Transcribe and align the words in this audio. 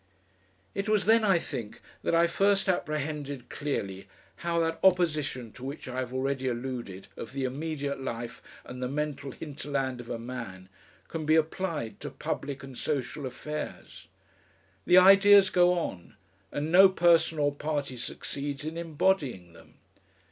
It 0.73 0.89
was 0.89 1.05
then, 1.05 1.23
I 1.23 1.37
think, 1.37 1.79
that 2.01 2.15
I 2.15 2.25
first 2.25 2.67
apprehended 2.67 3.49
clearly 3.49 4.07
how 4.37 4.59
that 4.61 4.79
opposition 4.83 5.51
to 5.51 5.63
which 5.63 5.87
I 5.87 5.99
have 5.99 6.11
already 6.11 6.47
alluded 6.47 7.05
of 7.15 7.33
the 7.33 7.43
immediate 7.43 8.01
life 8.01 8.41
and 8.65 8.81
the 8.81 8.87
mental 8.89 9.29
hinterland 9.29 10.01
of 10.01 10.09
a 10.09 10.17
man, 10.17 10.69
can 11.07 11.27
be 11.27 11.35
applied 11.35 11.99
to 11.99 12.09
public 12.09 12.63
and 12.63 12.75
social 12.75 13.27
affairs. 13.27 14.07
The 14.87 14.97
ideas 14.97 15.51
go 15.51 15.73
on 15.75 16.15
and 16.51 16.71
no 16.71 16.89
person 16.89 17.37
or 17.37 17.53
party 17.53 17.95
succeeds 17.95 18.65
in 18.65 18.79
embodying 18.79 19.53
them. 19.53 19.75